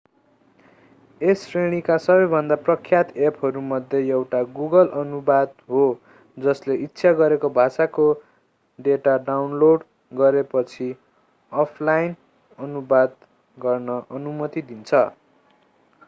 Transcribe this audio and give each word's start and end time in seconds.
यस 1.21 1.41
श्रेणीका 1.47 1.97
सबैभन्दा 1.97 2.55
प्रख्यात 2.61 3.11
एपहरूमध्ये 3.25 3.99
एउटा 4.07 4.41
गुगल 4.55 4.87
अनुवाद 5.01 5.51
हो 5.67 5.83
जसले 6.37 6.77
इच्छा 6.87 7.11
गरेको 7.21 7.51
भाषाको 7.59 8.07
डेटा 8.79 9.15
डाउनलोड 9.29 9.85
गरेपछि 10.15 10.91
अफलाइन 11.51 12.15
अनुवाद 12.59 13.15
गर्ने 13.57 14.01
अनुमति 14.17 14.65
दिन्छ 14.73 15.07